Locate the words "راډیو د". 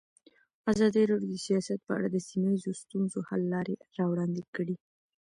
1.11-1.37